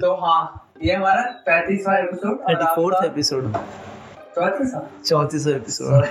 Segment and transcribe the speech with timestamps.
[0.00, 3.44] तो हाँ ये हमारा पैंतीसवा एपिसोड थर्टी फोर्थ एपिसोड
[4.34, 4.80] चौतीसवा?
[5.06, 6.04] चौतीसवा एपिसोड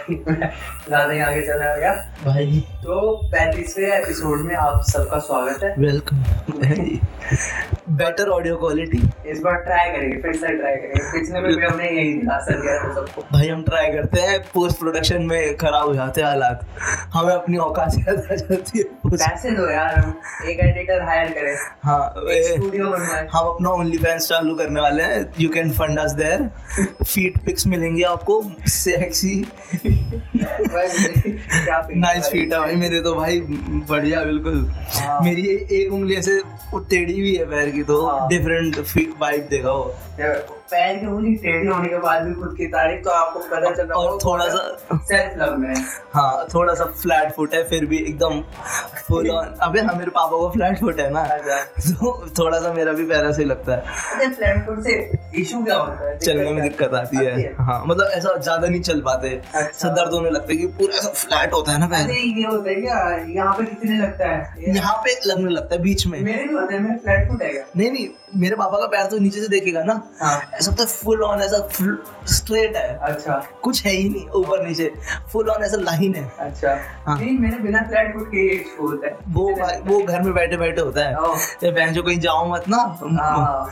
[0.88, 1.94] ज़्यादा ही आगे चला गया।
[2.26, 2.96] भाई। तो
[3.32, 6.24] पैंतीसवें एपिसोड में आप सबका स्वागत है। वेलकम
[7.98, 8.98] बेटर ऑडियो क्वालिटी
[9.32, 12.78] इस बार ट्राई करेंगे फिर से ट्राई करेंगे। पिछले में भी हमने यही दिलासा दिया
[12.80, 16.66] था सबको। भाई हम ट्राई करते हैं पोस्ट प्रोडक्शन में खराब हो जाते हैं हालात।
[17.14, 20.14] हमें अपनी औकात याद आ जाती है पैसे दो यार हम
[20.50, 25.04] एक एडिटर हायर करें। हाँ एक स्टूडियो बनवाए। हम अपना ओनली फैंस चालू करने वाले
[25.04, 26.50] हैं। You can fund us their
[27.04, 28.42] feet pics मिलेंगे आपको
[28.74, 29.36] सेक्सी
[31.96, 33.40] नाइस फीट है भाई मेरे तो भाई
[33.90, 34.56] बढ़िया बिल्कुल
[34.94, 35.42] हाँ। मेरी
[35.72, 36.38] एक उंगली ऐसे
[36.72, 39.94] वो टेढ़ी भी है पैर की तो हाँ। डिफरेंट फीट वाइब देगा वो
[40.72, 43.92] पैर की उंगली टेढ़ी होने के बाद भी खुद की तारीफ़ तो आपको पता चल
[43.94, 45.74] और थोड़ा सा सेल्फ लव में।
[46.14, 48.42] हाँ थोड़ा सा फ्लैट फुट है फिर भी एकदम
[49.08, 51.60] फुल ऑन अबे हाँ मेरे पापा को फ्लैट फुट है ना। अच्छा।
[51.92, 54.96] तो थोड़ा सा मेरा भी पैरा से लगता है। फ्लैट फुट से
[55.42, 56.18] इशू क्या होता है?
[56.18, 57.84] चलने में दिक्कत आती है। हाँ?
[57.86, 61.54] मतलब ऐसा ज़्यादा नहीं चल पाते। अच्छा। दर्द होने लगता है कि पूरा ऐसा फ्लैट
[61.54, 63.00] होता है ना पैर। ये होता है क्या?
[63.34, 64.74] यहाँ पे कितने लगता है?
[64.76, 67.92] यहाँ पे लगने लगता है बीच में। मेरे भी होता है फ्लैट फुट है नहीं
[67.92, 71.42] नहीं मेरे पापा का पैर तो नीचे से देखेगा ना। हाँ। ऐसा तो फुल ऑन
[71.42, 71.58] ऐसा
[72.28, 74.92] स्ट्रेट है। अच्छा। कुछ है ही नहीं ऊपर नीचे।
[75.32, 79.08] फुल ऑन ऐसा लाइन है। अच्छा। हाँ। नहीं मेरे बिना फ्लैट फुट के ये होता
[79.08, 82.68] है। वो भाई वो घर में बैठे बैठे होता है। बहन जो कहीं जाओ मत
[82.70, 83.70] ना। हाँ।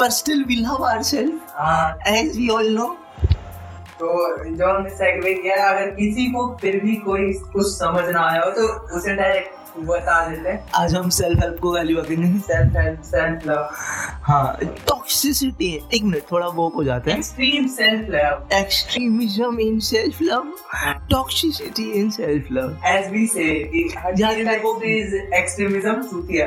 [0.00, 2.86] पर स्टिल वी लव आवरसेल्फ हाँ। एज वी ऑल नो
[3.94, 4.08] तो
[4.46, 8.50] जो हमने सेगवे किया। अगर किसी को फिर भी कोई कुछ समझ ना आया हो
[8.50, 13.02] तो उसे डायरेक्ट बता देते हैं आज हम सेल्फ हेल्प को वैल्यू रखेंगे। सेल्फ हेल्प
[13.04, 13.68] सेल्फ लव
[14.24, 20.22] हाँ। टॉक्सिसिटी एक मिनट थोड़ा वो हो जाते हैं। Extreme self love extremism in self
[20.22, 20.52] love
[21.10, 23.48] toxicity in self love as we say
[25.38, 26.46] extremism चूतिया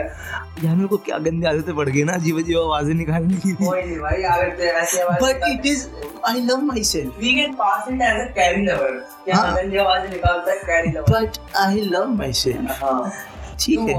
[0.63, 3.81] यार मेरे को क्या गंदी आदतें पड़ गई ना अजीब अजीब आवाज़ें निकालने की। कोई
[3.81, 5.87] नहीं भाई तो ऐसी आवाज़ but it is
[6.27, 8.91] I love myself we can pass it as a carry lover
[9.25, 12.09] क्या हाँ। गंदी आवाज़ निकालता है carry lover but I love
[12.43, 13.11] myself हाँ।
[13.59, 13.95] ठीक है।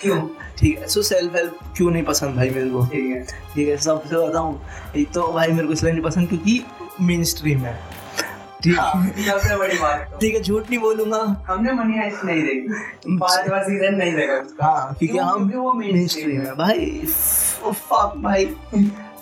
[0.00, 0.20] क्यों?
[0.58, 2.84] ठीक है। सो सेल्फ हेल्प क्यों नहीं पसंद भाई मेरे को?
[2.86, 3.22] ठीक है।
[3.54, 4.60] ठीक है सबसे बताऊँ
[4.96, 6.64] एक तो भाई मेरे को इसलिए नहीं पसंद क्योंकि
[7.00, 7.78] मेन स्ट्रीम है।
[8.62, 12.42] ठीक हाँ, सबसे बड़ी बात तो। ठीक है झूठ नहीं बोलूँगा। हमने मनी हाइस्ट नहीं
[12.42, 16.86] देखी। पांचवा सीज़न नहीं देखा हाँ क्योंकि हम क्योंकि वो मेन स्ट्रीम है। है। भाई
[17.06, 18.44] फक भाई।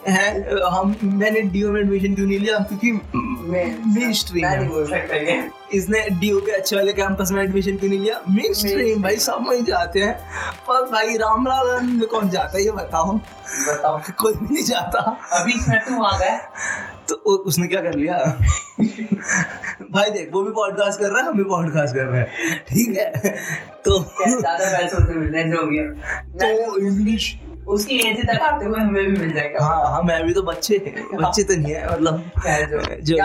[0.09, 2.59] है हम मैंने डीओ में एडमिशन क्यों नहीं लिया?
[2.61, 5.43] क्योंकि मेन स्ट्रीम मैं नहीं है। बोल सकता ये
[5.75, 8.21] इसने डीओ के अच्छे वाले कैंपस में एडमिशन क्यों नहीं लिया?
[8.29, 10.15] मेन स्ट्रीम भाई सब वहीं जाते हैं।
[10.69, 15.01] पर भाई रामलाल में कौन जाता है ये बताओ। बताओ। कोई भी नहीं जाता।
[15.33, 15.53] अभी
[15.89, 16.37] तू आ गया।
[17.09, 18.17] तो उसने क्या कर लिया?
[19.93, 22.97] भाई देख वो भी पॉडकास्ट कर रहा है हम भी पॉडकास्ट कर रहे हैं। ठीक
[22.97, 23.31] है।
[23.85, 25.03] तो ज़्यादा पैसों
[25.35, 25.89] हैं जो भी है।
[26.35, 27.35] तो इंग्लिश
[27.67, 30.79] उसकी एज तक आते हुए हमें भी मिल जाएगा। हाँ हाँ मैं भी तो बच्चे
[31.15, 33.17] बच्चे तो नहीं है मतलब जो।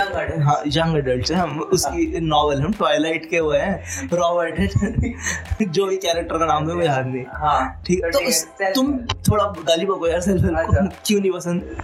[0.44, 4.60] हाँ यंग एडल्ट है हम। उसकी नॉवल हम ट्वाइलाइट के हुए हैं। रॉबर्ट
[5.72, 8.20] जो भी कैरेक्टर का नाम है वो याद नहीं। हाँ ठीक तो
[8.76, 8.98] तुम
[9.30, 11.76] थोड़ा गाली बको यार सेल्फ हेल्प अच्छा। क्यों नहीं पसंद?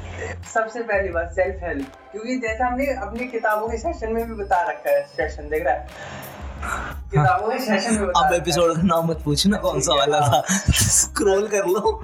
[0.53, 4.61] सबसे पहली बात सेल्फ हेल्प क्योंकि जैसा हमने अपनी किताबों के सेशन में भी बता
[4.69, 9.95] रखा है सेशन देख रहा है। बता अब एपिसोड का नाम मत पूछना कौन सा
[9.95, 10.41] वाला था?
[10.71, 12.01] स्क्रॉल कर लो।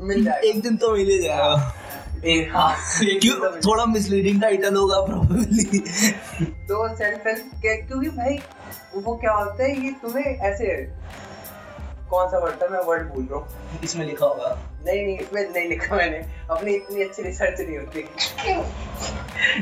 [0.00, 1.72] मिल जाएगा। एक दिन तो मिल ही जाएगा।
[2.24, 2.74] एक हाँ
[3.20, 3.34] क्यों?
[3.40, 5.78] तो थोड़ा मिसलीडिंग टाइटल होगा प्रोबेबली
[6.68, 8.38] तो सेल्फ हेल्प के क्योंकि भाई
[8.94, 10.74] वो क्या होता है ये तुम्हें ऐसे
[12.10, 12.68] कौन सा वर्ड था?
[12.68, 16.18] मैं वर्ड भूल रहा हूँ। इसमें लिखा होगा। नहीं नहीं इसमें नहीं लिखा मैंने।
[16.50, 18.02] अपनी इतनी अच्छी रिसर्च नहीं होती।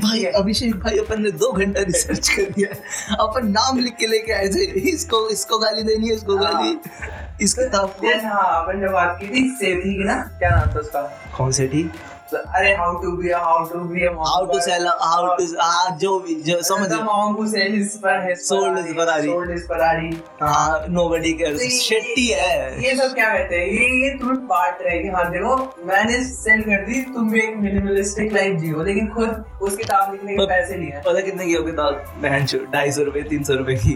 [0.00, 4.32] भाई अभिषेक भाई अपन ने दो घंटा रिसर्च कर दिया। अपन नाम लिख के लेके
[4.32, 8.80] आए थे। इसको इसको गाली देनी है इसको हाँ। गाली इस किताब को। हाँ अपन
[8.80, 10.22] ने बात की थी सेठी की ना?
[10.38, 11.02] क्या नाम था उसका?
[11.36, 11.92] कौन से ठीक
[12.34, 16.34] अरे how to be how to be how to sell how to हाँ जो भी
[16.48, 19.28] जो समझ। The monk who sell his per his Sold his Ferrari.
[19.30, 20.10] sold his Ferrari.
[20.42, 23.66] हाँ नोबडी केयर्स तो ये- शेट्टी है। ये सब क्या कहते हैं?
[23.66, 25.56] ये ये तुम्हें बांट रहे कि हाँ देखो
[25.86, 30.36] मैंने सेल कर दी तुम भी एक मिनिमलिस्टिक लाइफ जियो लेकिन खुद उस किताब लिखने
[30.36, 32.04] के पैसे नहीं है। पता कितने की हो किताब?
[32.22, 33.92] बहन चो ढाई सौ रुपए तीन सौ रुपए की।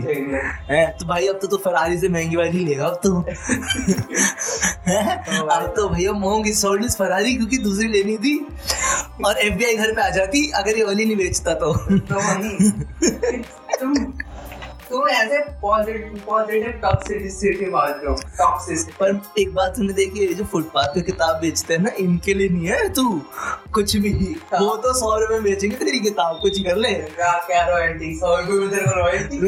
[0.71, 3.37] है। तो भाई अब तो तो फरारी से महँगी वाली लेगा अब तो। हैं?
[4.89, 8.47] अब तो भैया मोहंगी की इस फरारी क्योंकि दूसरी लेनी थी।
[9.25, 12.19] और एफबीआई घर पे आ जाती अगर ये वाली नहीं बेचता तो। तो
[14.93, 20.27] वही तुम तुम ऐसे पॉजिटिव पॉजिटिव टॉक्सिसिटी बात रहे टॉक्सिसिटी पर एक बात तुमने देखी
[20.27, 23.23] है जो फुटपाथ पे किताब बेचते हैं ना इनके लिए नहीं है तू
[23.75, 24.13] कुछ भी।
[24.53, 28.37] हाँ। वो तो सौ रुपए बेचेंगे तेरी किताब कुछ कर ले। क्या क्या रॉयल्टी सौ
[28.37, 29.39] रुपये में तेरे को रॉयल्टी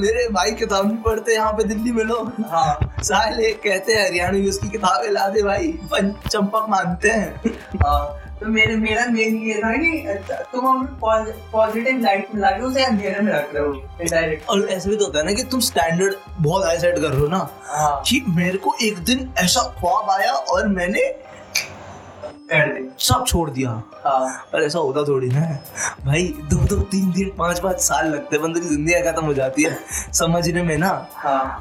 [0.00, 4.48] मेरे भाई किताब नहीं पढ़ते यहाँ पे दिल्ली में लोग। हाँ। साले कहते हैं हरियाणवी
[4.48, 7.52] उसकी किताबें ला दे भाई चंपक मानते हैं।
[7.84, 10.18] हाँ। तो मेरे मेरा मेन ये था कि
[10.52, 10.86] तुम हमें
[11.52, 14.96] पॉजिटिव लाइट में ला के उसे अंधेरे में रख रहे हो डायरेक्ट और ऐसा भी
[14.96, 18.02] तो होता है ना कि तुम स्टैंडर्ड बहुत हाई सेट कर रहे हो ना हाँ।
[18.08, 21.12] कि मेरे को एक दिन ऐसा ख्वाब आया और मैंने
[22.50, 23.70] सब छोड़ दिया।
[24.04, 25.40] हाँ। पर ऐसा होता थोड़ी ना।
[26.04, 29.34] भाई दो दो तीन तीन पाँच पाँच साल लगते हैं बंदे की ज़िंदगी खत्म हो
[29.34, 29.78] जाती है
[30.14, 31.60] समझने में ना। हाँ।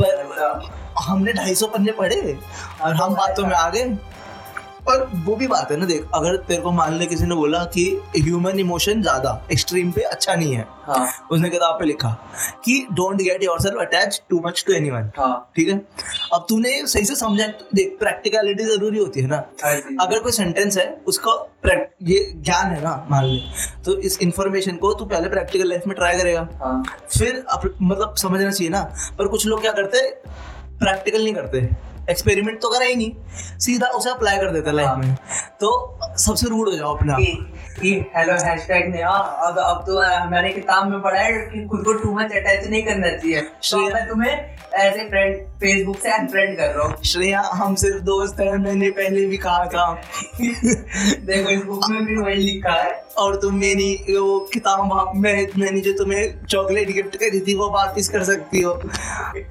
[0.00, 0.60] पर
[0.98, 2.36] हमने ढाई सौ पन्ने पढ़े
[2.82, 3.84] और हम बातों में आ गए
[4.88, 7.64] पर वो भी बात है ना देख अगर तेरे को मान ले किसी ने बोला
[7.74, 7.84] कि
[8.16, 12.10] ह्यूमन इमोशन ज़्यादा एक्सट्रीम पे अच्छा नहीं है हाँ। उसने किताब पे लिखा
[12.64, 15.76] कि don't get yourself attach too much to anyone हाँ। ठीक है?
[16.34, 20.78] अब तूने सही से समझा देख प्रैक्टिकलिटी ज़रूरी होती है ना। हाँ अगर कोई सेंटेंस
[20.78, 21.32] है उसका
[22.04, 23.40] ये ज्ञान है ना मान ले
[23.84, 27.44] तो इस इंफॉर्मेशन को तू पहले प्रैक्टिकल लाइफ में ट्राई करेगा। हाँ। फिर
[27.82, 28.82] मतलब समझना चाहिए ना
[29.18, 30.00] पर कुछ लोग क्या करते
[30.78, 31.60] प्रैक्टिकल नहीं करते।
[32.10, 33.12] एक्सपेरिमेंट तो करा ही नहीं।
[33.58, 35.14] सीधा उसे अप्लाई कर देता लाइफ। में।
[35.60, 40.52] तो सबसे रूड हो जाओ अपने आप। कि हेलो हैशटैग ने अब अब तो मैंने
[40.52, 44.06] किताब में पढ़ा है कि खुद को टू मच अटैच नहीं करना चाहिए। तो मैं
[44.08, 44.32] तुम्हें
[44.76, 49.24] ए फ्रेंड फेसबुक से अनफ्रेंड कर रहा हूँ। श्रेया हम सिर्फ़ दोस्त हैं मैंने पहले
[49.26, 49.86] भी कहा था।
[50.40, 55.80] देखो इस बुक में भी वही लिखा है। और तुम मेरी वो किताब मैं मैंने
[55.80, 58.72] जो तुम्हें चॉकलेट गिफ्ट करी थी वो वापस कर सकती हो।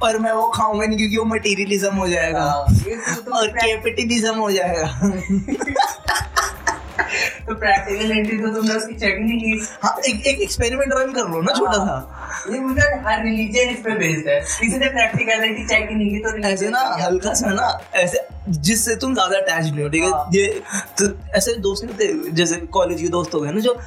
[0.02, 2.66] पर मैं वो खाऊँगा नहीं क्योंकि वो मटेरियलिज्म हो जाएगा। हाँ,
[3.26, 4.88] तो और कैपिटलिज्म हो जाएगा।
[7.48, 11.42] तो प्रैक्टिकलिटी तो तुमने उसकी चेक नहीं की हाँ एक एक एक्सपेरिमेंट रन कर लो
[11.42, 11.98] ना छोटा सा
[12.52, 16.20] ये मुझे हर रिलीजन इस पे बेस्ड है किसी ने प्रैक्टिकलिटी चेक ही नहीं की
[16.20, 16.80] तो ऐसे ना?
[17.02, 20.62] हल्का सा ना ऐसे जिससे तुम ज़्यादा अटैच नहीं हो ठीक हाँ। है ये
[21.00, 23.80] तो ऐसे दोस्त नहीं होते जैसे कॉलेज के दोस्त हो गए ना जो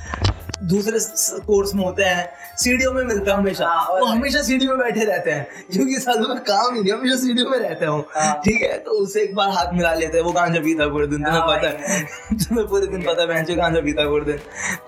[0.62, 0.98] दूसरे
[1.46, 5.04] कोर्स में होते हैं सीढ़ियों में मिलता है हमेशा। हाँ, वो हमेशा सीढ़ी में बैठे
[5.04, 8.62] रहते हैं क्योंकि सालों में काम ही नहीं हमेशा सीढ़ियों में रहते हो। हाँ। ठीक
[8.62, 11.40] है तो उसे एक बार हाथ मिला लेते हैं वो गांजा पीता पूरे दिन तुम्हें
[11.40, 14.38] हाँ, पता है। तुम्हें पूरे दिन पता है गांजा पीता पूरे दिन।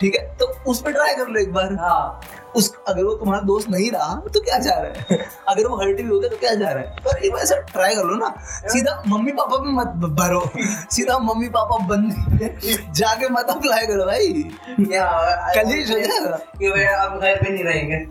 [0.00, 2.20] ठीक है तो उस पर ट्राई कर लो एक बार। हाँ।
[2.56, 5.18] उस अगर वो तुम्हारा दोस्त नहीं रहा तो क्या जा रहा है?
[5.48, 6.96] अगर वो हर्ट भी हो गया तो क्या जा रहा है?
[7.04, 8.34] पर एक बार ऐसा ट्राई कर लो ना।
[8.68, 10.42] सीधा मम्मी पापा में मत भरो।
[10.90, 14.32] सीधा मम्मी पापा बंद जाके मत अप्लाई करो भाई।
[14.80, 15.06] क्या
[15.54, 18.06] कलेश हो जाएगा। कि भाई अब घर पे नहीं रहेंगे।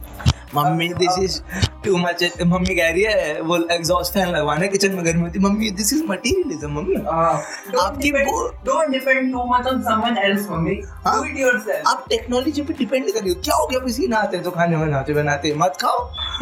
[0.55, 1.41] Mummy this is
[1.85, 5.69] too much mummy कह रही है वो एग्जॉस्ट फ़ैन लगवाना किचन में गर्मी होती mummy
[5.71, 6.95] this is materialism mummy.
[6.95, 10.81] आपकी आपकी वो- don't depend too much on someone else mummy.
[10.85, 11.17] हाँ?
[11.17, 13.79] डू इट योरसेल्फ आप टेक्नोलॉजी पे डिपेंड करिए क्या हो गया?
[13.79, 16.09] किसी ना आते तो खाने बनाते बनाते मत खाओ।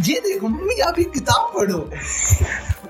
[0.00, 1.90] ये देखो मम्मी आप ये किताब पढ़ो.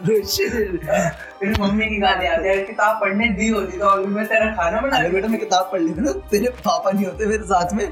[0.06, 4.80] फिर मम्मी की गाली आती है किताब पढ़ने दी होती तो अभी मैं तेरा खाना
[4.80, 7.86] बना अरे बेटा मैं किताब पढ़ लेती ना तेरे पापा नहीं होते मेरे साथ में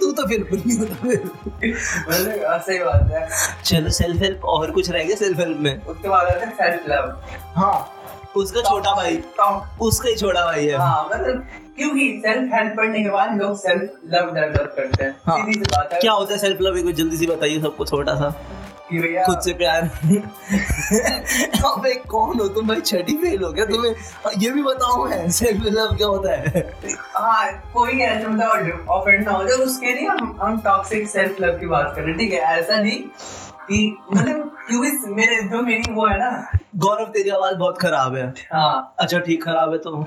[0.00, 3.28] तू तो बिल्कुल नहीं होता फिर। हाँ, सही बात है।
[3.64, 5.84] चलो सेल्फ हेल्प और कुछ रह गया सेल्फ हेल्प में?
[5.84, 7.22] उसके बाद आता है सेल्फ लव
[7.56, 7.94] हाँ
[8.36, 9.16] उसका छोटा भाई।
[9.80, 11.46] उसका ही छोटा भाई है। हाँ मतलब
[11.76, 15.14] क्योंकि सेल्फ हेल्प पढ़ने के बाद लोग सेल्फ लव डेवलप करते हैं?
[15.26, 17.84] हाँ। सीधी सी बात है। क्या होता है सेल्फ लव एक जल्दी से बताइए सबको
[17.86, 18.32] छोटा सा।
[18.92, 19.82] खुद से प्यार।
[21.68, 22.46] अबे कौन हो?
[22.48, 23.94] तुम भाई छठी फेल हो गया तुम्हें
[24.42, 26.62] ये भी बताओ मैं सेल्फ लव क्या होता है?
[27.14, 31.58] हाँ कोई ऐसा मतलब ऑफेंड ना हो जाए उसके लिए हम हम टॉक्सिक सेल्फ लव
[31.58, 32.40] की बात कर रहे हैं ठीक है?
[32.58, 33.00] ऐसा नहीं
[33.70, 36.30] कि मतलब क्योंकि मेरे जो मेरी वो है ना
[36.76, 40.06] गौरव तेरी आवाज़ बहुत खराब है। हाँ। अच्छा ठीक खराब है तो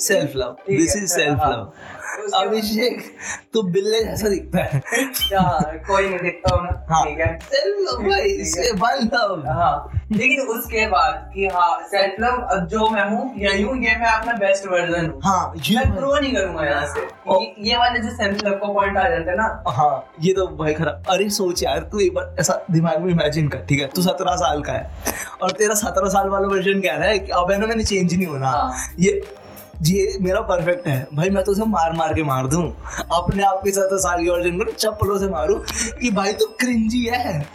[0.00, 1.72] self love this is self हाँ। लव
[2.36, 3.02] अभिषेक
[3.54, 4.80] तू बिल्ले जैसा दिखता है
[5.34, 9.10] हाँ कोई नहीं देखता हूँ हाँ। ठीक है। सेल्फ भाई इससे वन
[9.48, 9.74] हाँ
[10.12, 14.10] लेकिन उसके बाद कि हाँ सेल्फ लव अब जो मैं हूँ यही हूँ ये मैं
[14.10, 17.98] अपना बेस्ट वर्जन हूँ। हाँ ये मैं ग्रो नहीं करूँगा यहाँ से। ये, ये वाले
[17.98, 21.28] जो सेल्फ लव का पॉइंट आ जाता है ना। हाँ ये तो भाई खराब। अरे
[21.30, 23.86] सोच यार तू एक बार ऐसा दिमाग में इमेजिन कर ठीक है?
[23.86, 27.32] तू सत्रह साल का है। और तेरा सत्रह साल वाला वर्जन कह रहा है कि
[27.32, 28.52] अब है ना मैंने चेंज नहीं होना।
[29.00, 29.20] ये
[29.82, 32.62] ये मेरा परफेक्ट है। भाई, मैं तो उसे मार मार के मार दूँ।
[33.12, 33.88] अपने आप के साथ
[34.72, 35.56] चप्पलों से मारूं
[36.00, 37.46] कि भाई तो क्रिंजी है।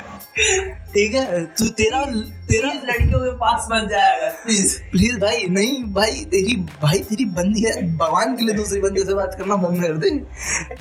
[0.95, 1.45] ठीक है?
[1.45, 2.05] तू तेरा
[2.47, 7.61] तेरा लड़कियों के पास बन जाएगा प्लीज़ प्लीज़ भाई नहीं भाई तेरी भाई तेरी बंदी
[7.61, 10.25] है। भगवान के लिए दूसरी बंदी से बात करना बंद कर दे।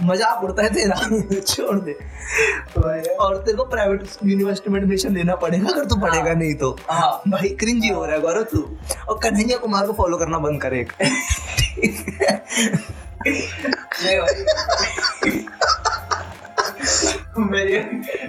[0.03, 1.93] मज़ाक उड़ता है तेरा। छोड़ दे।
[3.15, 6.79] और तेरे को प्राइवेट यूनिवर्सिटी में एडमिशन लेना पड़ेगा। अगर तू पढ़ेगा हाँ। नहीं तो।
[6.91, 8.77] हाँ। भाई क्रिंजी हो रहा है गौरव तू।
[9.09, 10.87] और कन्हैया कुमार को फॉलो करना बंद करे
[17.39, 17.79] मेरी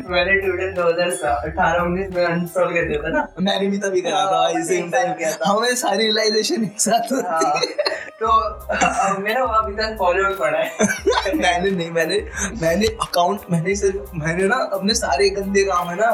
[0.09, 4.63] मैंने ट्विटर 2018 19 में कर दिया था ना। मैंने भी तभी करा था भाई
[4.63, 9.43] सेम टाइम किया था। हमें सारी रियलाइजेशन एक साथ हाँ, होती है तो अब मेरा
[9.57, 12.19] अभी तक फॉलोअर पड़ा है। मैंने नहीं मैंने
[12.61, 16.11] मैंने अकाउंट मैंने सिर्फ़ मैंने ना अपने सारे गंदे काम है ना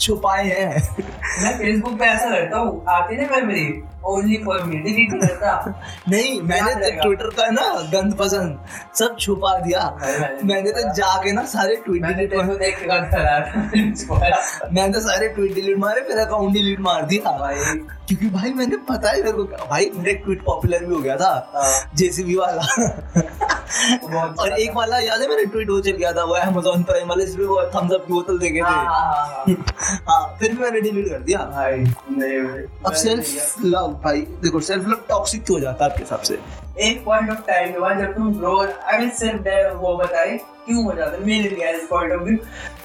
[0.00, 0.68] छुपाए हैं।
[1.42, 5.82] मैं फेसबुक पे ऐसा करता हूँ आती ना memory only for me delete नहीं करता
[6.08, 8.58] नहीं मैंने तो ट्विटर का ना गंद पसंद
[8.94, 9.98] सब छुपा दिया।
[10.44, 12.34] मैंने- तो जाके ना सारे ट्वीट डिलीट
[14.72, 17.54] मैंने तो सारे ट्वीट डिलीट मारे फिर अकाउंट डिलीट मार दिया। भाई।
[18.08, 21.52] क्योंकि भाई मैंने पता ही मेरे को भाई मेरे ट्वीट पॉपुलर भी हो गया था।
[21.54, 23.61] हाँ। जेसीबी वाला। बहुत
[24.38, 27.26] और एक वाला याद है मेरा ट्वीट हो चल गया था वो अमेजोन प्राइम वाले
[27.26, 29.44] जिसमें वो थम्स अप की बोतल दे गए थे। हाँ हाँ हाँ
[30.08, 32.38] हाँ। फिर भी मैंने डिलीट कर दिया। भाई नहीं
[32.86, 36.38] अब सेल्फ लव भाई देखो सेल्फ लव टॉक्सिक क्यों हो जाता है आपके हिसाब से?
[36.80, 40.84] एक पॉइंट ऑफ़ टाइम के बाद जब तुम ग्रो आई मीन सिर्फ़ वो बताए। क्यों
[40.84, 41.24] हो जाता है?
[41.26, 42.36] मेरे लिए एज पॉइंट ऑफ़ व्यू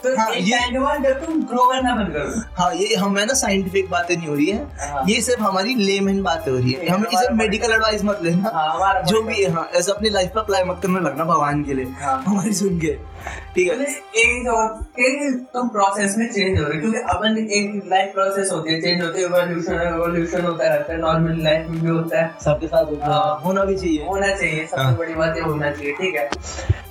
[0.03, 3.25] तो हाँ, ये- टाइम के बाद जब तुम ग्रो करना बंद करो हाँ ये हमें
[3.25, 6.71] ना साइंटिफिक बातें नहीं हो रही है। हाँ। ये सिर्फ़ हमारी लेमन बातें हो रही
[6.71, 10.39] है। ये इसे मेडिकल एडवाइस मत लेना। हाँ, जो भी हाँ ऐसा अपनी लाइफ पे
[10.39, 13.17] अप्लाई मत करने लगना भगवान के लिए। हाँ। हमारी सुन के।
[13.55, 13.73] ठीक है।
[14.15, 18.51] एक जो एक तुम प्रोसेस में चेंज हो रहे हो, क्योंकि अपन एक लाइफ प्रोसेस
[18.51, 19.27] होती है चेंज होती है
[20.41, 23.75] होता रहता है नॉर्मल लाइफ में भी होता है। सबके साथ होता है। होना भी
[23.75, 26.29] चाहिए। होना चाहिए सबसे। बड़ी बात ये होना चाहिए ठीक है।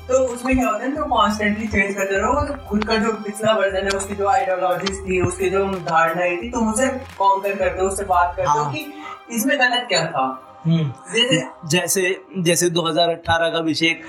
[0.08, 3.52] तो उसमें क्या होता है तो कॉन्स्टेंटली चेंज करते रहो तो खुद का जो पिछला
[3.52, 7.88] वर्जन है उसकी जो आइडियोलॉजीज थी उसकी जो धारणाएँ थी तुम उसे कॉन्कर करते हो
[7.88, 8.86] उससे बात करते हो हाँ। कि
[9.30, 10.26] इसमें गलत क्या था
[10.66, 12.02] हम्म। जैसे जैसे
[12.42, 14.04] जैसे 2018 का अभिषेक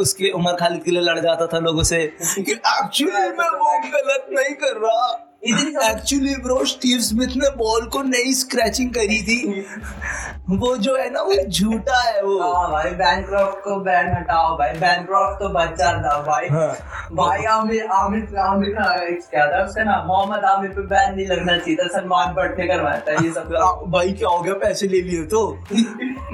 [0.00, 4.26] उसके उमर खालिद के लिए लड़ जाता था लोगों से कि एक्चुअली मैं वो गलत
[4.32, 5.08] नहीं कर रहा
[5.42, 9.60] एक्चुअली ब्रो स्टीव स्मिथ ने बॉल को नई स्क्रैचिंग करी थी।
[10.50, 14.72] वो जो है ना वो झूठा है वो। हाँ भाई बैंक्रॉफ्ट को बैन हटाओ भाई।
[14.72, 16.68] बैंक्रॉफ्ट तो बच्चा था भाई। हाँ।
[17.12, 20.06] भाई आमिर आमिर आमिर का एक क्या था उसका नाम?
[20.06, 23.54] मोहम्मद आमिर पे बैन नहीं लगना चाहिए था। सलमान भट्ट ने करवाया था ये सब।
[23.54, 24.54] आ, भाई क्या हो गया?
[24.54, 25.46] पैसे ले लिए तो।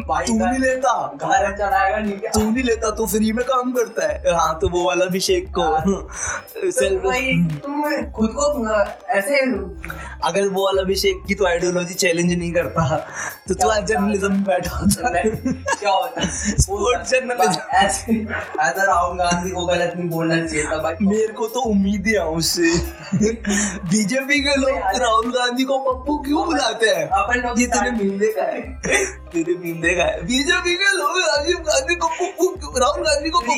[0.09, 2.31] भाई तू नहीं लेता। घर चढ़ाएगा नहीं क्या?
[2.31, 5.63] तू नहीं लेता तू फ्री में काम करता है। हाँ तो वो वाला अभिषेक को।
[6.55, 7.33] तो सेल्फ भाई
[7.63, 7.83] तुम
[8.13, 8.53] खुद को
[9.11, 9.41] ऐसे
[10.25, 12.97] अगर वो वाला अभिषेक की तो आइडियोलॉजी चैलेंज नहीं करता
[13.49, 16.21] तो तू आज जर्नलिज्म में बैठा होता। क्या होता?
[16.21, 17.61] है Sports journalism.
[17.75, 18.13] ऐसे
[18.61, 22.25] ऐसा राहुल गांधी को गलत नहीं बोलना चाहिए था भाई मेरे को तो उम्मीद है
[22.25, 22.71] उससे।
[23.91, 27.09] बीजेपी के लोग राहुल गांधी को पप्पू क्यों बुलाते हैं?
[27.09, 28.61] अपन लोग ये तूने मीम देखा है।
[29.35, 32.47] तूने मीम देखा है। बीजेपी के लोग राजीव गांधी को पप्पू
[32.79, 33.55] राहुल गांधी को पप्पू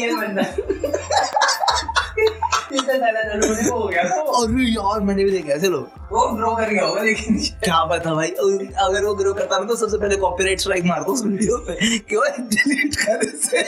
[4.41, 8.15] अरे यार मैंने भी देखा ऐसे लोग वो ग्रो कर गया होगा लेकिन क्या पता
[8.15, 11.57] भाई अगर वो ग्रो करता ना तो सबसे पहले कॉपीराइट स्ट्राइक मार दो उस वीडियो
[11.67, 12.23] पे। क्यों?
[12.51, 13.63] डिलीट कर से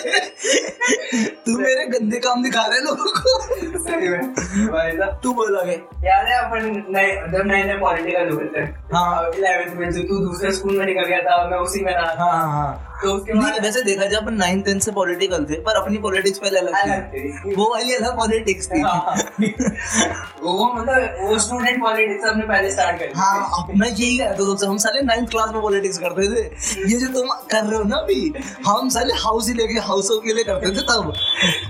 [1.46, 4.32] तू मेरे गंदे काम दिखा रहे लोगों को। सही में।
[4.72, 5.72] भाई साहब। तू बोलोगे
[6.04, 8.64] याद है अपन नए जब नए नए पॉलिटिकल हुए थे।
[8.94, 12.14] हाँ। इलेवेंथ में से तू दूसरे स्कूल में निकल गया था मैं उसी में रहा।
[12.20, 15.76] हाँ हाँ तो उसके बाद वैसे देखा जाए अपन नाइन टेंथ से पॉलिटिकल थे पर
[15.76, 18.82] अपनी पॉलिटिक्स पहले अलग थी। वो वाली अलग पॉलिटिक्स थी।
[20.42, 24.68] वो मतलब वो स्टूडेंट पॉलिटिक्स हमने पहले स्टार्ट कर हाँ मैं यही कह रहा था
[24.68, 26.44] हम साले नाइन्थ क्लास में पॉलिटिक्स करते थे।
[26.92, 28.32] ये जो तुम कर रहे हो ना अभी
[28.66, 31.12] हम साले हाउस ही लेके हाउस के लिए करते थे तब।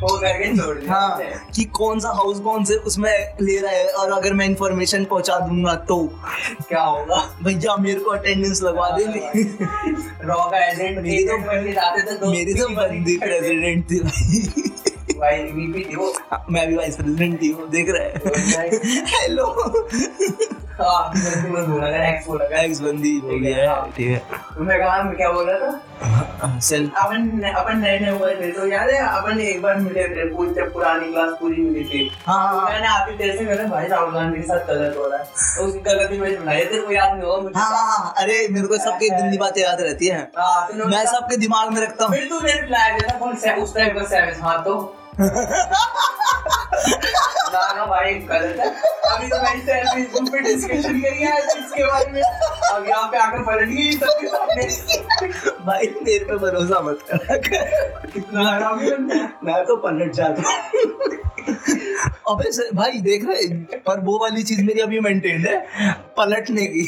[0.03, 1.21] वो करके छोड़ हाँ
[1.55, 3.13] कि कौन सा हाउस कौन से उसमें
[3.43, 5.99] ले रहा है और अगर मैं इंफॉर्मेशन पहुँचा दूँगा तो।
[6.69, 7.25] क्या होगा?
[7.43, 9.43] भैया मेरे को अटेंडेंस लगवा देंगे
[10.25, 14.63] रॉ का एजेंट मेरी तो- एजेंट जाते थे मेरी तो बंदी प्रेसिडेंट थी भाई।
[15.19, 16.13] भाई एमवीपी थी वो
[16.51, 18.69] मैं भी वाइस प्रेसिडेंट थी वो देख रहा है।
[19.15, 19.47] हेलो
[20.81, 24.19] हाँ एक्स बोला अगर एक्स बंदी हो गया ठीक है।
[24.55, 25.81] तुमने कहा मैं क्या बोल रहा था?
[25.99, 30.55] अपन अपन नए नए हुए थे तो याद है अपन एक बार मिले थे पूरी
[30.55, 33.87] जब पुरानी क्लास पूरी मिली थी हाँ तो हाँ मैंने आपकी तेरे से मैंने भाई
[33.89, 36.93] राहुल गांधी के साथ गलत हो रहा है तो उसकी गलती मैंने बनाई तेरे को
[36.93, 40.23] याद नहीं होगा मुझे हाँ हाँ अरे मेरे को सबके गंदी बातें याद रहती हैं
[40.39, 43.75] हाँ, मैं सबके दिमाग में रखता हूँ फिर तू मेरे फ्लैग देता कौन सा उस
[43.75, 44.79] टाइम का सैविज हाँ तो
[47.53, 48.67] ना ना भाई गलत है
[49.09, 53.43] अभी तो मैंने फेसबुक पे डिस्कशन करी है इसके बारे में अब यहाँ पे आकर
[53.45, 54.67] पलट गई सबके सामने
[55.67, 57.19] भाई मेरे पे भरोसा मत कर।
[59.45, 60.57] मैं तो पलट जाता हूँ।
[62.31, 63.47] अबे भाई देख रहे
[63.87, 65.57] पर वो वाली चीज़ मेरी अभी मेंटेन्ड है
[66.17, 66.83] पलटने की।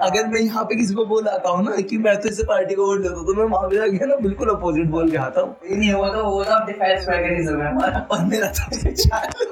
[0.00, 2.74] अगर मैं यहाँ पे किसी को बोल आता हूँ ना कि मैं तो इस पार्टी
[2.74, 5.40] को वोट देता हूँ तो मैं वहाँ पे जाके ना बिल्कुल अपोजिट बोल के आता
[5.40, 7.70] हूँ। नहीं वो तो वो तो डिफेंस मैकेनिज्म है
[8.02, 9.50] और मेरा तो चालू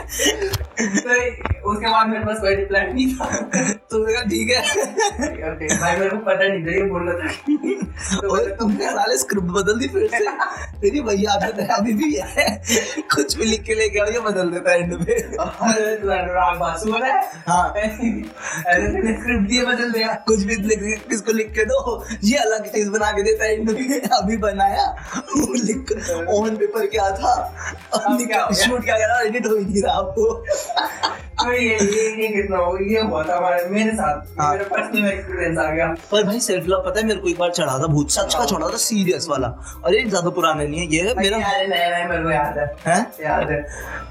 [1.60, 3.24] उसके बाद मेरे पास कोई रिप्लाई नहीं था।
[3.90, 4.60] तो मैंने कहा ठीक है।
[5.78, 7.28] भाई मेरे को पता नहीं था ये बोल रहा था
[8.20, 10.18] तो और तुमने साले स्क्रिप्ट बदल दी फिर से।
[10.80, 12.46] तेरी भैया आदत है अभी भी है।
[13.14, 15.04] कुछ भी लिख के लेके आओ ये बदल देता है एंड में
[16.00, 16.20] तू है
[19.12, 21.78] स्क्रिप्ट दिए बदल दिया। कुछ भी लिख किसको लिख के दो
[22.24, 24.86] ये अलग चीज़ बना के देता है एंड में। अभी बनाया
[25.36, 25.78] वो लिख
[26.30, 27.32] ऑन पेपर क्या था?
[28.54, 30.22] शूट क्या करा एडिट हो ही नहीं रहा आपको
[31.52, 35.70] ये ये ये कितना हो ये हुआ था हमारे मेरे साथ। मेरा पर्सनल एक्सपीरियंस आ
[35.70, 38.34] गया पर भाई सेल्फ लव पता है मेरे को एक बार चढ़ा था भूत सच
[38.34, 39.48] का चढ़ा था सीरियस वाला
[39.84, 42.98] अरे ज़्यादा पुराना नहीं है ये है मेरा नया नया मेरे को याद है है
[43.24, 43.64] याद है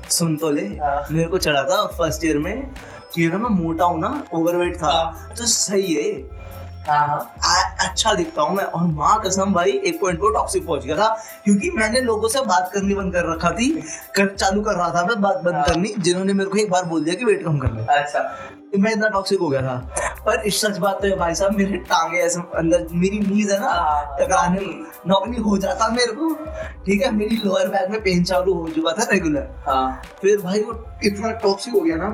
[0.10, 2.55] सुन तो ले। मेरे को चढ़ा था फ़र्स्ट ईयर में
[3.13, 6.12] कि ना मैं मोटा हूँ ना ओवरवेट था हाँ। तो सही है
[6.89, 10.86] हाँ हाँ अच्छा दिखता हूँ मैं। और माँ कसम भाई एक पॉइंट को टॉक्सिक पहुँच
[10.86, 11.07] गया था
[11.45, 13.69] क्योंकि मैंने लोगों से बात करनी बंद कर रखा थी
[14.15, 16.86] कर चालू कर रहा था मैं बात बंद हाँ। करनी जिन्होंने मेरे को एक बार
[16.86, 18.29] बोल दिया कि वेट कम कर ले। अच्छा।
[18.77, 19.75] मैं इतना टॉक्सिक हो गया था।
[20.25, 23.59] पर इस सच बात तो है भाई साहब मेरे टांगे ऐसे अंदर मेरी नीज है
[23.59, 26.33] ना हाँ, टकराने नौकनी। नौकनी हो जाता मेरे को
[26.86, 27.12] ठीक है?
[27.12, 31.31] मेरी लोअर बैक में पेन चालू हो चुका था रेगुलर हाँ। फिर भाई वो इतना
[31.43, 32.09] टॉक्सिक हो गया ना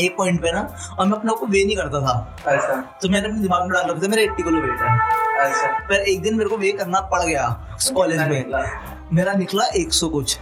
[0.00, 0.60] एक पॉइंट पे ना
[0.98, 3.70] और मैं अपने आप को वे नहीं करता था। अच्छा। तो मैंने अपने दिमाग में
[3.70, 4.98] डाल रखा था मेरा एट्टी किलो वेट है।
[5.46, 7.48] अच्छा। पर एक दिन मेरे को वे करना पड़ गया
[7.94, 8.62] कॉलेज में। निकला?
[9.12, 10.38] मेरा निकला एक सौ कुछ।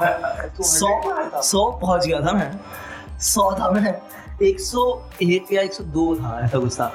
[0.00, 1.40] सौ 100 पर था?
[1.40, 3.94] सौ पहुँच गया था मैं। सौ था मैं।
[4.42, 4.82] एक सौ
[5.22, 6.92] एक या एक सौ दो था ऐसा कुछ था।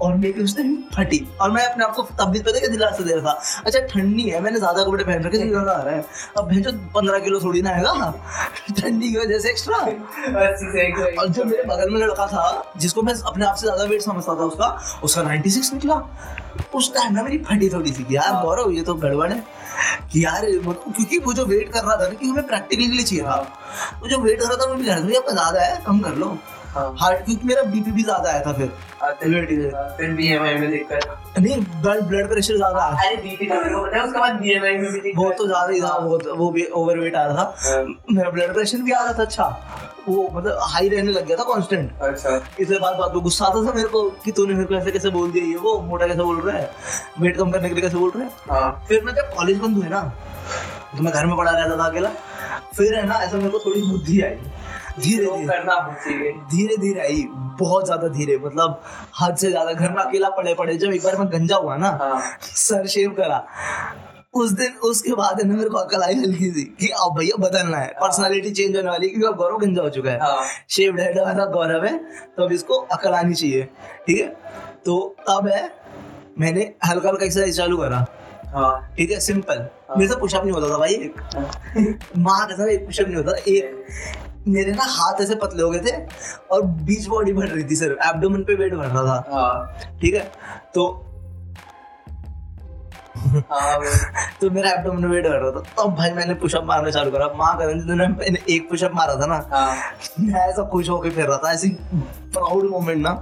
[0.00, 3.04] और मेरी उस टाइम फटी। और मैं अपने आप को तब भी पता है दिलासा
[3.04, 3.62] दे रहा था?
[3.66, 6.04] अच्छा ठंडी है मैंने ज़्यादा कपड़े पहन रखे ज़्यादा आ रहा है।
[6.38, 8.12] अब भैंसो पंद्रह किलो थोड़ी ना आएगा
[8.80, 13.46] ठंडी की वजह से एक्स्ट्रा और जो मेरे बगल में लड़का था जिसको मैं अपने
[13.46, 16.02] आप से ज़्यादा वेट समझता था उसका उसका 96 निकला।
[16.74, 19.44] उस टाइम ना मेरी फटी थोड़ी सी यार हाँ। गौरव ये तो गड़बड़ है।
[20.12, 23.04] कि यार क्योंकि वो जो वेट कर रहा था ना कि हमें प्रैक्टिकली के लिए
[23.04, 23.36] चाहिए था।
[24.02, 26.26] वो जो वेट कर रहा था वो भी रहा था ज़्यादा है कम कर लो।
[26.26, 26.55] हाँ
[27.00, 28.70] हार्ट क्योंकि मेरा बीपी भी ज़्यादा आया था फिर।
[29.50, 33.82] ही- फिर बीएमआई में दिक्कत नहीं ब्लड ब्लड प्रेशर ज़्यादा अरे बीपी तो मेरे को
[33.86, 36.50] पता है उसके बाद बीएमआई में भी दिक्कत वो तो ज़्यादा ही था वो वो
[36.50, 39.48] भी ओवर आ रहा था। हाँ। मेरा ब्लड प्रेशर भी आ रहा था अच्छा।
[40.08, 43.64] वो मतलब हाई रहने लग गया था कांस्टेंट अच्छा। इसलिए बात बात पे गुस्सा आता
[43.66, 46.22] था मेरे को कि तूने मेरे को ऐसे कैसे बोल दिया ये वो मोटा कैसे
[46.22, 46.70] बोल रहा है?
[47.20, 48.30] वेट कम करने के लिए कैसे बोल रहा है?
[48.50, 50.00] हाँ। फिर मैं जब कॉलेज बंद हुए ना
[50.96, 52.08] तो मैं घर में पड़ा रहता था अकेला।
[52.76, 54.36] फिर है ना ऐसा मेरे को थोड़ी बुद्धि आई।
[54.98, 55.78] धीरे धीरे करना
[56.50, 57.26] धीरे धीरे आई
[57.60, 58.82] बहुत ज़्यादा धीरे मतलब
[59.20, 61.88] हद से ज़्यादा। घर में अकेला पड़े पड़े जब एक बार मैं गंजा हुआ ना
[62.02, 63.44] हाँ। सर शेव करा।
[64.34, 67.36] उस दिन उसके बाद है ना मेरे को अकल आई हल्की सी कि अब भैया
[67.40, 70.44] बदलना है पर्सनालिटी चेंज होने वाली है क्योंकि अब गौरव गंजा हो चुका है। हाँ।
[70.70, 71.96] शेव्ड हेड वाला गौरव है
[72.36, 73.62] तो अब इसको अकल आनी चाहिए
[74.06, 74.28] ठीक है?
[74.84, 75.70] तो तब है
[76.38, 78.06] मैंने हल्का हल्का एक्सरसाइज चालू करा।
[78.54, 79.20] हाँ। ठीक है?
[79.20, 83.36] सिंपल मेरे से पुशअप नहीं होता था भाई एक। माँ का एक पुशअप नहीं होता
[83.48, 86.06] एक। मेरे ना हाथ ऐसे पतले हो गए थे
[86.50, 90.14] और बीच बॉडी बढ़ रही थी सिर्फ़। एब्डोमेन पे वेट बढ़ रहा था। हाँ। ठीक
[90.14, 90.32] है?
[90.74, 91.02] तो
[93.26, 93.80] हाँ
[94.40, 97.58] तो मेरा एब्डोमेन वेट बढ़ रहा था। तब भाई मैंने पुशअप मारना चालू करा। माँ
[97.58, 99.76] का दिन मैंने एक पुशअप मारा था ना हाँ।
[100.20, 101.68] मैं ऐसा खुश होकर फिर रहा था। ऐसी
[102.32, 103.12] प्राउड मोमेंट ना।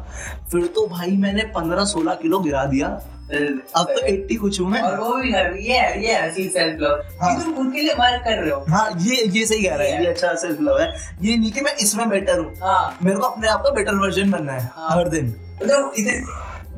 [0.52, 4.80] फिर तो भाई मैंने पंद्रह सोलह किलो गिरा दिया। अब तो एट्टी कुछ हूँ मैं।
[4.80, 8.22] और वो भी कर ये ये ऐसी सेल्फ लव हाँ। तुम खुद के लिए वर्क
[8.24, 10.88] कर रहे हो। हाँ ये ये सही कह रहा है। ये अच्छा सेल्फ लव है।
[11.22, 14.30] ये नहीं कि मैं इसमें बेटर हूँ। हाँ। मेरे को अपने आप का बेटर वर्जन
[14.30, 16.22] बनना है हाँ। हर दिन। मतलब इधर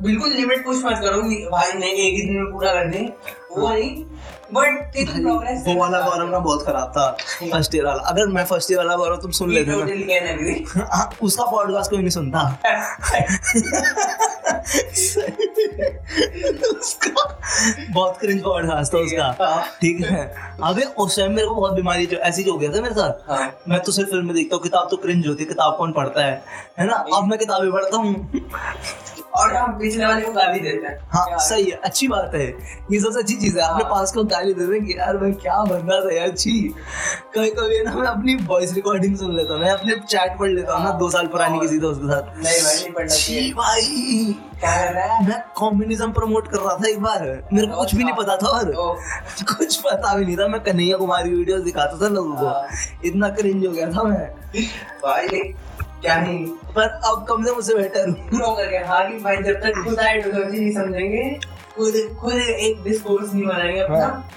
[0.01, 3.07] बिल्कुल लिमिट पुश मत करो भाई नहीं एक ही दिन में पूरा कर दें।
[3.51, 4.03] वो नहीं।
[4.53, 7.17] बट प्रोग्रेस वो वाला गौरव ना बहुत खराब था
[7.51, 11.09] फ़र्स्ट ईयर वाला। अगर मैं फ़र्स्ट ईयर वाला गौरव तुम सुन लेते ना। लगी हाँ,
[11.21, 12.59] उसका पॉडकास्ट कोई नहीं सुनता।
[16.77, 17.39] उसका
[17.91, 22.05] बहुत क्रिंज पॉडकास्ट था उसका। हाँ। ठीक है। अबे उस टाइम मेरे को बहुत बीमारी
[22.05, 24.63] जो ऐसी जो हो गया था मेरे साथ। हाँ। मैं तो सिर्फ़ फ़िल्म देखता हूँ
[24.63, 26.43] किताब तो क्रिंज होती है किताब कौन पढ़ता है?
[26.79, 27.05] है ना?
[27.13, 28.31] अब मैं किताबें पढ़ता हूँ।
[29.37, 32.45] और हम पिछले वाले को गाली देते हैं। हाँ सही है अच्छी बात है।
[32.91, 35.61] ये सबसे अच्छी चीज़ है अपने हाँ। पास को गाली दे देंगे यार मैं क्या
[35.63, 36.51] बंदा था यार छी।
[37.35, 40.75] कभी कभी ना मैं अपनी वॉइस रिकॉर्डिंग सुन लेता हूँ मैं अपने चैट पढ़ लेता
[40.75, 44.35] हूँ ना दो साल पुरानी किसी दोस्त के साथ। नहीं भाई नहीं पढ़ना चाहिए। भाई।
[44.59, 45.27] क्या कर रहा है?
[45.27, 47.23] मैं कम्युनिज्म प्रमोट कर रहा था एक बार
[47.53, 48.71] मेरे को कुछ भी नहीं पता था और
[49.57, 52.67] कुछ पता भी नहीं था मैं कन्हैया कुमारी वीडियोस दिखाता था लोगों को। हाँ।
[53.05, 54.27] इतना क्रिंज हो गया था मैं।
[55.03, 55.41] भाई
[56.01, 58.29] क्या नहीं पर अब कम से मुझसे बेटर हूँ।
[58.85, 59.11] हाँ?
[59.11, 61.39] कि भाई जब तक खुद आइडियोलॉजी नहीं समझेंगे।
[61.75, 64.29] खुद खुद एक डिस्कोर्स नहीं बनाएँगे अपना। हाँ।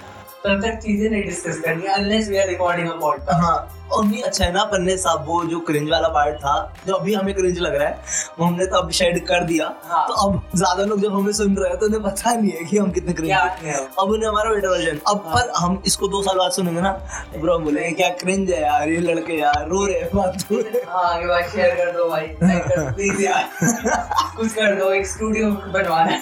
[0.45, 4.21] तब तक चीज़ें नहीं डिस्कस करनी unless we are recording a podcast हाँ। और नहीं
[4.23, 7.33] अच्छा है ना अपन ने सब वो जो क्रिंज वाला पार्ट था जो अभी हमें
[7.35, 7.99] क्रिंज लग रहा है
[8.39, 11.55] वो हमने तो अब शेड कर दिया। हाँ। तो अब ज़्यादा लोग जब हमें सुन
[11.57, 14.29] रहे हैं तो उन्हें पता नहीं है कि हम कितने क्रिंज क्या हैं। अब उन्हें
[14.29, 16.91] हमारा बेटर वर्जन अब हाँ। पर हम इसको दो साल बाद सुनेंगे ना
[17.37, 20.61] ब्रो हम बोलेंगे क्या क्रिंज है यार ये लड़के यार रो रहे हैं बात रहे
[20.61, 22.27] हैं। शेयर कर दो भाई
[24.37, 26.19] कुछ कर दो एक स्टूडियो बनवाना है।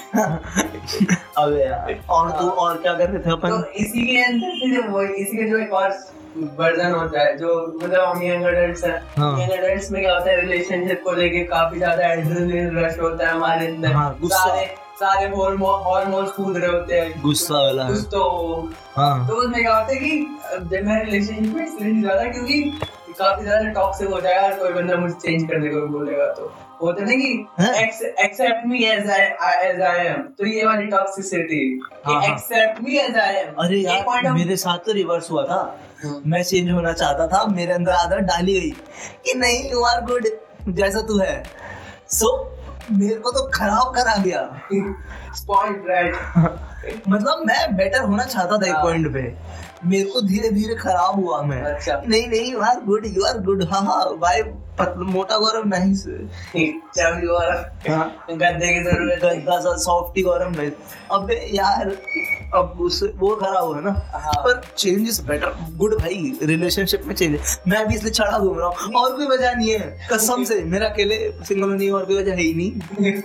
[1.37, 3.63] अबे यार और तू और क्या कर रहे थे तो अपन?
[3.75, 5.91] इसी के अंदर से जो इसी के जो एक और
[6.37, 10.29] वर्जन होता है जो मतलब हम यंग एडल्ट्स हैं हाँ। यंग एडल्ट्स में क्या होता
[10.31, 14.65] है रिलेशनशिप को लेके काफ़ी ज़्यादा एड्रेनलिन रश होता है हमारे अंदर हाँ, गुस्सा। सारे
[14.99, 19.61] सारे हार्मोन हार्मोन्स कूद रहे होते हैं गुस्सा वाला है। कुछ तो हाँ तो उसमें
[19.61, 22.61] क्या होता है कि जब मैं रिलेशनशिप में इसलिए नहीं ज़्यादा क्योंकि
[23.19, 27.07] काफ़ी ज़्यादा टॉक्सिक हो जाएगा कोई बंदा मुझे चेंज करने को बोलेगा तो होता है
[27.07, 32.15] ना हाँ। कि accept me as I as I am तो ये वाली टॉक्सिसिटी हाँ,
[32.15, 35.61] हाँ। Accept me as I am अरे यार मेरे साथ तो रिवर्स हुआ था
[36.03, 38.69] हाँ। मैं चेंज होना चाहता था मेरे अंदर आदत डाली गई
[39.25, 40.27] कि नहीं यू आर गुड
[40.69, 41.43] जैसा तू है
[42.09, 42.59] सो so,
[42.91, 44.15] मेरे को तो खराब करा
[45.83, 46.15] ब्रैट
[47.09, 49.21] मतलब मैं बेटर होना चाहता था एक हाँ। पॉइंट पे
[49.85, 53.37] मेरे को धीरे धीरे खराब हुआ मैं। अच्छा। नहीं नहीं you are good you are
[53.37, 54.41] good हाँ हाँ भाई
[54.79, 55.63] पतला मोटा गौरव
[56.97, 60.73] जब यू आर हाँ। की ज़रूरत गंदा सा सॉफ्टी गौरव नाइस
[61.11, 61.97] अबे यार
[62.55, 67.15] अब उस वो खराब हुआ ना। हाँ। पर चेंज इज़ बेटर गुड भाई रिलेशनशिप में
[67.15, 70.63] चेंज मैं भी इसलिए छड़ा घूम रहा हूँ। और कोई वजह नहीं है। कसम से
[70.63, 73.21] मेरा अकेले सिंगल नहीं और कोई वजह है ही नहीं।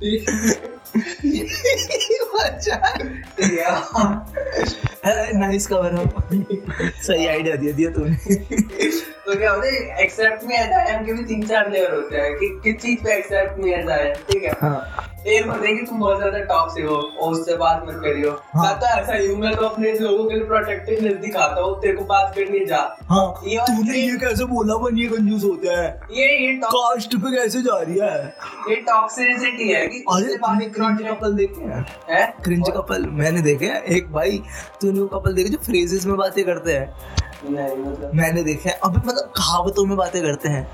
[5.38, 6.28] नाइस कवर अप
[7.02, 8.16] सही आइडिया दिया दिया तूने।
[9.30, 12.32] तो क्या होता है एक्सेप्ट मी आई एम के भी तीन चार लेवल होते हैं
[12.38, 14.54] कि किस चीज़ पे एक्सेप्ट मी आई एम ठीक है?
[14.60, 18.30] हाँ। एक होता है कि तुम बहुत ज़्यादा टॉक्सिक हो और उससे बात मत करियो।
[18.54, 22.04] हाँ। तो ऐसा ही मैं तो अपने लोगों के लिए प्रोटेक्टिवनेस दिखाता हूँ तेरे को
[22.04, 26.28] बात करनी जा। हाँ ये तूने ये कैसे बोला बन ये कंजूस होता है। ये
[26.38, 28.34] ये कास्ट पे कैसे जा रही है?
[28.70, 31.86] ये टॉक्सिसिटी है कि अरे बात क्रिंज कपल देखे हैं?
[32.10, 32.26] है?
[32.44, 34.42] क्रिंज कपल मैंने देखे हैं। एक भाई
[34.80, 37.28] तूने वो कपल देखे जो फ्रेजेस में बातें करते हैं?
[37.44, 40.66] मतलब मैंने देखे हैं। अभी मतलब कहावतों में बातें करते हैं।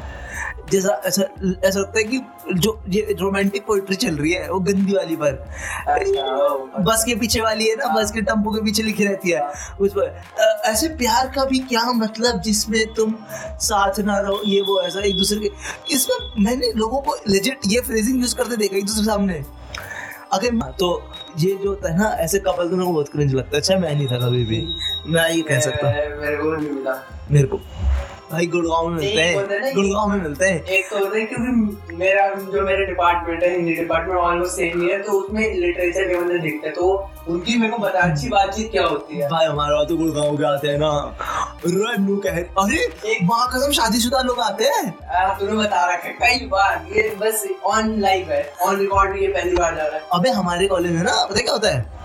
[0.70, 1.22] जैसा ऐसा
[1.64, 2.20] ऐसा लगता है कि
[2.54, 5.32] जो ये रोमांटिक पोइट्री चल रही है वो गंदी वाली पर।
[5.88, 9.40] अच्छा बस के पीछे वाली है ना बस के टम्पू के पीछे लिखी रहती है।
[9.80, 10.22] उस पर
[10.64, 13.14] ऐसे प्यार का भी क्या मतलब जिसमें तुम
[13.62, 15.50] साथ ना रहो ये वो ऐसा एक दूसरे के
[15.94, 19.44] इसमें मैंने लोगों को लेजिट ये फ्रेजिंग यूज़ करते देखा एक दूसरे सामने।
[20.32, 20.88] अगर तो
[21.38, 23.78] ये जो होता है ना ऐसे कपल तो मेरे को बहुत क्रिंज लगता है। अच्छा
[23.78, 24.60] मैं नहीं था कभी भी।
[25.06, 25.88] मैं ये कह सकता
[26.20, 27.60] मेरे को नहीं मिला। मेरे को।
[28.32, 29.34] भाई गुड़गांव में मिलते है।
[29.74, 33.74] गुड़गांव में मिलते हैं। एक तो होता है क्योंकि मेरा जो मेरे डिपार्टमेंट है हिंदी
[33.74, 37.72] डिपार्टमेंट ऑलमोस्ट सेम ही है तो उसमें लिटरेचर के बंदे दिखते हैं। तो उनकी मेरे
[37.72, 39.28] को बता अच्छी बातचीत क्या होती है?
[39.28, 41.18] भाई हमारा तो गुड़गांव के आते हैं ना।
[41.66, 42.76] रन्नू कह अरे
[43.12, 44.90] एक- वहाँ कसम शादीशुदा लोग आते हैं।
[45.38, 49.56] तूने बता रखा है कई बार ये बस ऑन लाइव है ऑन रिकॉर्ड ये पहली
[49.56, 51.96] बार जा रहा है। अबे हमारे कॉलेज में ना पता क्या होता है?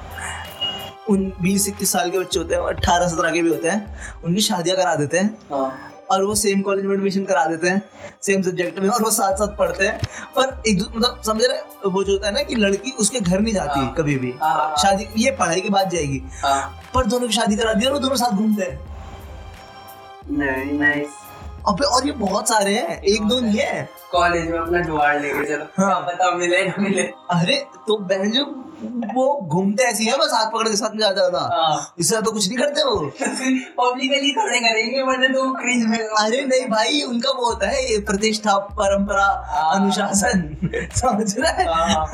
[1.10, 4.41] उन बीस इक्कीस साल के बच्चे होते हैं अट्ठारह सत्रह के भी होते हैं उनकी
[4.41, 7.82] शादियाँ करा देते हैं। हाँ। और वो सेम कॉलेज में एडमिशन करा देते हैं
[8.21, 9.97] सेम सब्जेक्ट में और वो साथ साथ पढ़ते हैं।
[10.36, 13.54] पर एक मतलब समझ रहे वो जो होता है ना कि लड़की उसके घर नहीं
[13.54, 16.62] जाती हाँ। कभी भी। हाँ। शादी ये पढ़ाई के बाद जाएगी। हाँ।
[16.95, 18.80] पर दोनों की शादी करा दी और वो दोनों साथ घूमते हैं।
[20.32, 21.19] नहीं नाइस
[21.67, 25.45] अबे और ये बहुत सारे हैं। एक दो नहीं है। कॉलेज में अपना जुगाड़ लेके
[25.45, 27.02] चलो। हाँ। पता मिले ना मिले?
[27.32, 27.56] अरे
[27.88, 28.45] तो बहन जो
[28.84, 32.32] वो घूमते ऐसे है बस हाथ पकड़ के साथ में जाता था हाँ। इससे तो
[32.32, 33.00] कुछ नहीं करते वो।
[33.80, 38.00] पब्लिकली खड़े करेंगे वरना तो क्रिंज में अरे नहीं भाई उनका वो होता है ये
[38.00, 40.41] प्रतिष्ठा परंपरा हाँ। अनुशासन।
[40.96, 41.67] समझ रहे है?
[41.74, 42.06] हाँ।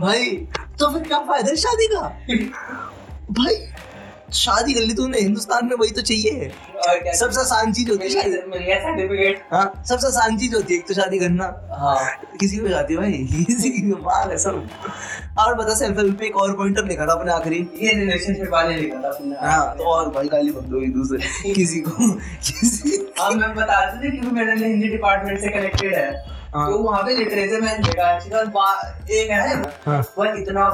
[0.00, 0.30] भाई
[0.78, 2.08] तो फिर क्या फ़ायदा है शादी का?
[3.32, 3.54] भाई
[4.34, 6.50] शादी कर ली तूने हिंदुस्तान में वही तो चाहिए।
[7.14, 8.30] सबसे आसान चीज़ होती है
[8.80, 11.44] सर्टिफिकेट हाँ सबसे आसान चीज़ होती है एक तो शादी करना।
[11.80, 11.96] हाँ।
[12.40, 13.12] किसी को जाती है भाई
[13.46, 14.66] किसी की मार है सब
[15.40, 18.76] और बता सेल्फ हेल्प पे एक और पॉइंटर लिखा था अपने आखिरी। ये रिलेशनशिप वाले
[18.76, 22.10] लिखा था अपने हाँ तो और भाई गाली बंद होगी दूसरे। किसी को
[22.50, 27.02] किसी हाँ मैं बता थी क्योंकि मेरे हिंदी डिपार्टमेंट से कनेक्टेड है हाँ। तो वहाँ
[27.02, 30.64] पे लिटरेचर मैंने देखा बात एक है ना वह इतना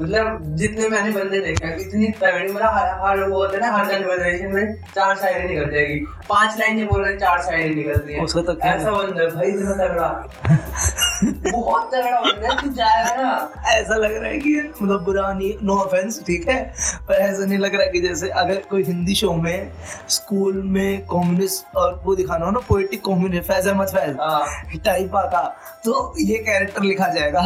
[0.00, 3.84] मतलब जितने मैंने बंदे देखे इतनी तगड़ी मतलब हर हर वो होता है ना हर
[3.84, 5.98] कन्वर्सेशन में चार शायरी निकल जाएगी
[6.28, 9.30] पाँच लाइन बोल रहे हैं, चार शायरी निकल रही है। उसका तो ऐसा बंदा है,
[9.30, 10.28] भाई इतना तगड़ा।
[11.24, 15.52] बहुत तगड़ा बंदा है तू जाएगा ना। ऐसा लग रहा है कि मतलब बुरा नहीं
[15.62, 16.60] नो ऑफेंस ठीक है?
[17.08, 19.72] पर ऐसा नहीं लग रहा है कि जैसे अगर कोई हिंदी शो में
[20.08, 25.10] स्कूल में कम्युनिस्ट और वो दिखाना हो ना पोइटिक कम्युनिस्ट फैज अहमद फैज हाँ। टाइप
[25.14, 25.42] का
[25.84, 27.40] तो ये कैरेक्टर लिखा जाएगा।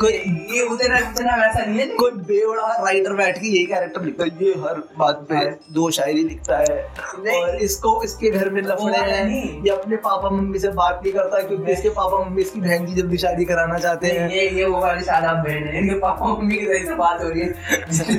[0.00, 0.12] कोई
[0.54, 4.30] ये उतना उतना वैसा नहीं है कोई बेवड़ा राइटर बैठ के यही कैरेक्टर लिखता है
[4.42, 9.24] ये हर बात पे दो शायरी लिखता है और इसको इसके घर में लफड़े हैं
[9.64, 12.94] ये अपने पापा मम्मी से बात नहीं करता क्योंकि इसके पापा मम्मी इसकी बहन की
[13.18, 16.56] जल्दी शादी कराना चाहते हैं। ये ये वो वाली शादाब बहन है। इनके पापा मम्मी
[16.56, 17.48] की तरह से बात हो रही है।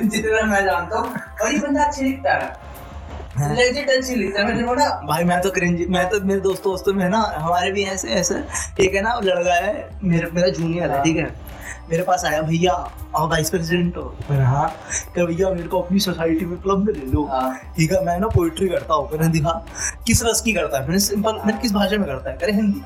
[0.09, 2.68] जितना मैं जानता हूँ और ये बंदा अच्छी दिखता है।
[5.07, 8.35] भाई मैं तो क्रिंज मैं तो मेरे दोस्तों दोस्तों में ना हमारे भी ऐसे ऐसे
[8.83, 11.49] एक है ना लड़का है मेरे मेरा जूनियर है ठीक है?
[11.89, 14.15] मेरे पास आया भैया आप वाइस प्रेसिडेंट हो?
[14.31, 14.67] मैंने हाँ।
[15.13, 18.19] क्या भैया मेरे को अपनी सोसाइटी में क्लब में ले लो। हाँ। ठीक है मैं
[18.19, 19.51] ना पोइट्री करता हूँ। मैंने दिखा
[20.07, 20.83] किस रस की करता है?
[20.85, 22.37] मैंने सिंपल मैंने किस भाषा में करता है?
[22.37, 22.81] करे हिंदी।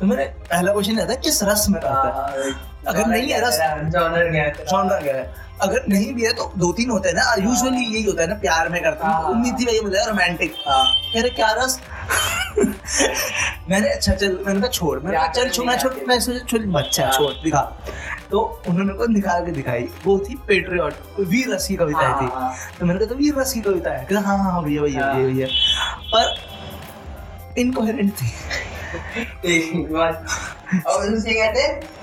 [0.00, 2.52] तो मैंने पहला क्वेश्चन है किस रस में करता है?
[2.86, 3.58] अगर नहीं है रस
[3.92, 7.16] जॉनर गया था जॉनर क्या है। अगर नहीं भी है तो दो तीन होते हैं
[7.16, 10.04] ना यूजुअली यही होता है ना प्यार में करता हाँ। हूँ। उम्मीद थी भैया मुझे
[10.06, 11.80] रोमांटिक हाँ। कह रहे क्या रस?
[13.70, 17.10] मैंने अच्छा चल मैंने कहा छोड़। मैंने कहा चल छोड़ छोड़ मैं सोचा छोड़ बच्चा
[17.10, 17.60] छोड़ दिखा।
[18.30, 22.30] तो उन्होंने मेरे को निकाल के दिखाई वो थी पेट्रियट वीर रस की कविताएँ थी।
[22.34, 24.04] हाँ, तो मैंने कहा तो वीर रस की कविता है?
[24.04, 25.46] कहता हाँ हाँ भैया भैया भैया भैया।
[26.14, 26.34] पर
[27.60, 28.32] इनकोहेरेंट थी।
[30.86, 31.97] और उसे कहते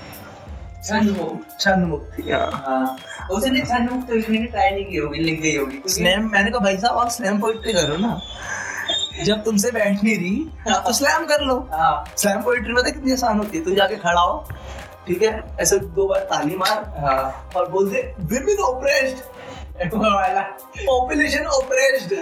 [3.35, 6.77] उसने छंद मुक्त लिखने ट्राई नहीं की होगी लिख गई होगी स्लैम मैंने कहा भाई
[6.77, 8.19] साहब आप स्लैम पोइट्री करो ना
[9.25, 10.35] जब तुमसे बैठ नहीं रही
[10.85, 14.21] तो स्लैम कर लो हाँ स्लैम पोइट्री में कितनी आसान होती है तू जाके खड़ा
[14.21, 14.37] हो
[15.07, 15.21] ठीक?
[15.23, 18.01] है ऐसे दो बार ताली मार और बोल दे
[18.33, 19.23] women oppressed
[20.85, 22.13] population oppressed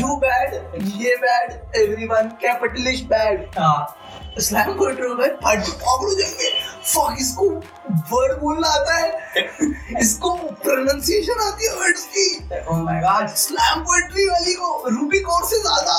[0.00, 0.54] you bad
[1.00, 3.80] ये बैड एवरीवन कैपिटलिस्ट बैड हाँ
[4.38, 6.50] स्लैम पोइट्री में फट पागल हो जाएँगे
[6.82, 7.48] फक इसको
[8.12, 9.08] वर्ड बोलना आता है।
[10.00, 10.30] इसको
[10.62, 12.24] प्रोनाउंसिएशन आती है वर्ड्स की।
[12.68, 15.94] Oh my god slam poetry वाली को रूबी कौर से ज़्यादा।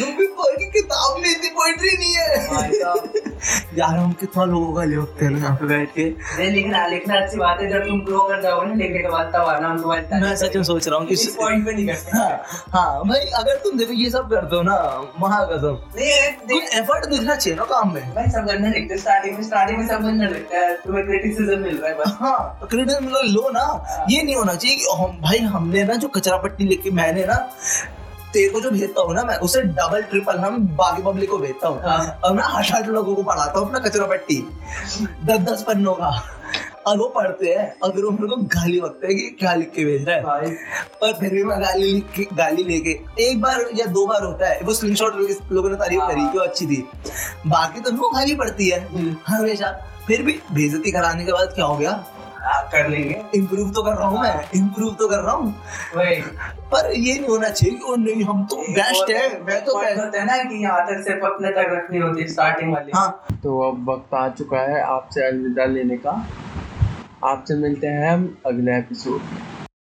[0.00, 2.28] रूबी कौर की किताब में इतनी पोइट्री नहीं है।
[3.78, 7.20] यार हम कितना लोगों का लिखते हैं ना यहाँ पे बैठ के। नहीं लिखना लिखना
[7.20, 9.80] अच्छी बात है जब तुम ग्रो कर जाओगे ना लिखने के बाद तब आना हम
[9.82, 12.30] तुम्हारी मैं सच में सोच रहा हूँ कि इस पॉइंट पे नहीं करते। हाँ
[12.74, 14.76] हाँ भाई अगर तुम देखो ये सब करते हो ना
[15.20, 19.36] महाकसम नहीं कुछ देख एफर्ट दिखना चाहिए ना काम में। भाई सब गंदा लिखते स्टार्टिंग
[19.36, 23.10] में स्टार्टिंग में सब गंदा लिखता है। तुम्हें क्रिटिसिज्म मिल रहा है बस। हाँ क्रेडिट
[23.26, 23.64] लो ना।
[24.10, 27.36] ये नहीं होना चाहिए कि हम भाई हमने ना जो कचरा पट्टी लेके मैंने ना
[28.32, 31.68] तेरे को जो भेजता हूँ ना मैं उसे डबल ट्रिपल हम बाकी पब्लिक को भेजता
[31.68, 34.40] हूँ। हाँ। और मैं आठ आठ लोगों को पढ़ाता हूँ अपना कचरा पट्टी।
[35.24, 36.10] दस दस पन्नों का।
[36.86, 39.70] और वो पढ़ते हैं। और फिर वो मेरे को गाली बकते हैं कि क्या लिख
[39.70, 40.50] के भेज रहा है। भाई।
[41.00, 44.48] पर फिर भी मैं गाली लिख के गाली लेके एक बार या दो बार होता
[44.48, 45.16] है वो स्क्रीनशॉट
[45.52, 46.84] लोगों ने तारीफ़ करी कि अच्छी थी।
[47.46, 49.72] बाकी तो उनको गाली पड़ती है हम्म। हमेशा।
[50.06, 52.04] फिर भी बेइज्जती कराने के बाद क्या हो गया?
[52.72, 55.52] कर लेंगे। इम्प्रूव तो कर रहा हूँ मैं इम्प्रूव तो कर रहा हूँ।
[56.72, 60.24] पर ये नहीं होना चाहिए कि नहीं हम तो बेस्ट है। मैं तो होता है
[60.26, 63.90] ना कि यहाँ तक सिर्फ़ अपने तक रखनी होती है स्टार्टिंग वाली। हाँ। तो अब
[63.90, 66.12] वक्त आ चुका है आपसे अलविदा लेने का।
[67.24, 69.53] आपसे मिलते हैं हम अगले एपिसोड में।